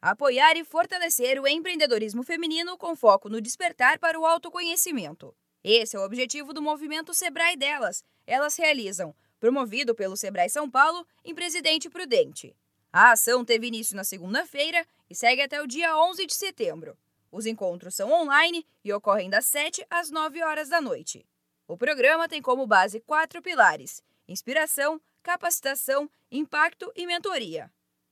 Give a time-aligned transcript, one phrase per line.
[0.00, 5.34] Apoiar e fortalecer o empreendedorismo feminino com foco no despertar para o autoconhecimento.
[5.64, 8.04] Esse é o objetivo do movimento Sebrae Delas.
[8.24, 12.56] Elas realizam, promovido pelo Sebrae São Paulo, em Presidente Prudente.
[12.92, 16.96] A ação teve início na segunda-feira e segue até o dia 11 de setembro.
[17.32, 21.26] Os encontros são online e ocorrem das 7 às 9 horas da noite.
[21.66, 27.68] O programa tem como base quatro pilares: inspiração, capacitação, impacto e mentoria.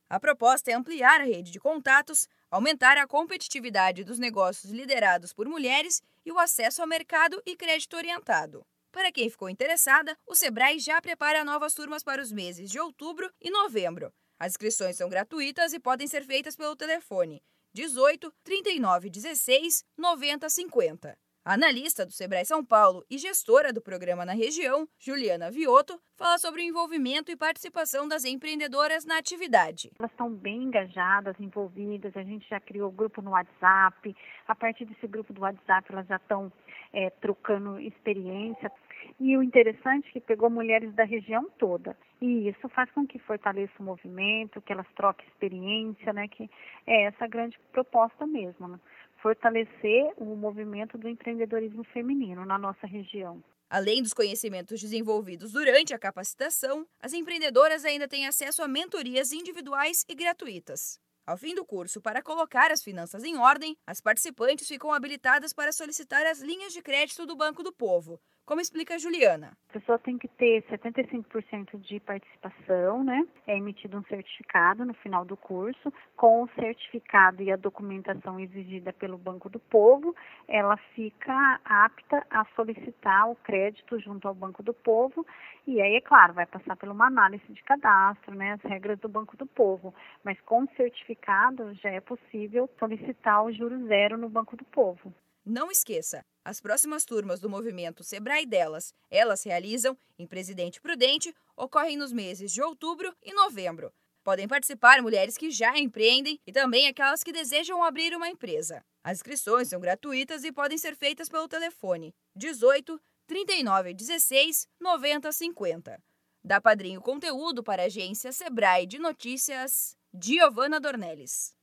[0.08, 5.48] A proposta é ampliar a rede de contatos, aumentar a competitividade dos negócios liderados por
[5.48, 8.64] mulheres e o acesso ao mercado e crédito orientado.
[8.92, 13.30] Para quem ficou interessada, o Sebrae já prepara novas turmas para os meses de outubro
[13.40, 14.12] e novembro.
[14.38, 17.42] As inscrições são gratuitas e podem ser feitas pelo telefone
[17.74, 21.18] 18 39 16 90 50.
[21.48, 26.60] Analista do Sebrae São Paulo e gestora do programa na região, Juliana Viotto, fala sobre
[26.60, 29.92] o envolvimento e participação das empreendedoras na atividade.
[29.96, 34.16] Elas estão bem engajadas, envolvidas, a gente já criou grupo no WhatsApp,
[34.48, 36.52] a partir desse grupo do WhatsApp elas já estão
[36.92, 38.72] é, trocando experiência.
[39.20, 41.96] E o interessante é que pegou mulheres da região toda.
[42.20, 46.26] E isso faz com que fortaleça o movimento, que elas troquem experiência, né?
[46.26, 46.50] Que
[46.86, 48.80] é essa grande proposta mesmo, né?
[49.22, 53.42] Fortalecer o movimento do empreendedorismo feminino na nossa região.
[53.68, 60.04] Além dos conhecimentos desenvolvidos durante a capacitação, as empreendedoras ainda têm acesso a mentorias individuais
[60.08, 61.00] e gratuitas.
[61.26, 65.72] Ao fim do curso, para colocar as finanças em ordem, as participantes ficam habilitadas para
[65.72, 69.56] solicitar as linhas de crédito do Banco do Povo, como explica a Juliana.
[69.68, 73.26] A pessoa tem que ter 75% de participação, né?
[73.44, 75.92] É emitido um certificado no final do curso.
[76.16, 80.14] Com o certificado e a documentação exigida pelo Banco do Povo,
[80.46, 85.26] ela fica apta a solicitar o crédito junto ao Banco do Povo.
[85.66, 88.52] E aí, é claro, vai passar por uma análise de cadastro, né?
[88.52, 89.92] As regras do Banco do Povo.
[90.22, 95.12] Mas com o certificado já é possível solicitar o juro zero no Banco do Povo.
[95.48, 101.96] Não esqueça, as próximas turmas do movimento Sebrae delas, elas realizam em Presidente Prudente, ocorrem
[101.96, 103.92] nos meses de outubro e novembro.
[104.24, 108.84] Podem participar mulheres que já empreendem e também aquelas que desejam abrir uma empresa.
[109.04, 116.02] As inscrições são gratuitas e podem ser feitas pelo telefone 18 39 16 90 50.
[116.42, 121.55] Da Padrinho Conteúdo para a agência Sebrae de Notícias, Giovana Dornelles.